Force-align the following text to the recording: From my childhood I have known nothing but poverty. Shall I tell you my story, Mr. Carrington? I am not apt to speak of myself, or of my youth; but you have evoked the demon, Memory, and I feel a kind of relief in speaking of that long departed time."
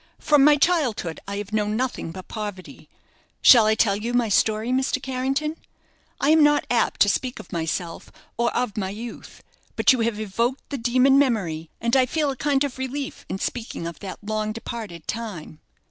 From 0.17 0.43
my 0.43 0.55
childhood 0.57 1.19
I 1.27 1.37
have 1.37 1.53
known 1.53 1.75
nothing 1.75 2.09
but 2.09 2.27
poverty. 2.27 2.89
Shall 3.43 3.67
I 3.67 3.75
tell 3.75 3.95
you 3.95 4.15
my 4.15 4.29
story, 4.29 4.69
Mr. 4.71 4.99
Carrington? 4.99 5.57
I 6.19 6.31
am 6.31 6.41
not 6.43 6.65
apt 6.71 7.01
to 7.01 7.07
speak 7.07 7.39
of 7.39 7.53
myself, 7.53 8.11
or 8.35 8.51
of 8.55 8.75
my 8.77 8.89
youth; 8.89 9.43
but 9.75 9.93
you 9.93 9.99
have 9.99 10.19
evoked 10.19 10.67
the 10.71 10.79
demon, 10.79 11.19
Memory, 11.19 11.69
and 11.79 11.95
I 11.95 12.07
feel 12.07 12.31
a 12.31 12.35
kind 12.35 12.63
of 12.63 12.79
relief 12.79 13.27
in 13.29 13.37
speaking 13.37 13.85
of 13.85 13.99
that 13.99 14.23
long 14.23 14.53
departed 14.53 15.07
time." 15.07 15.59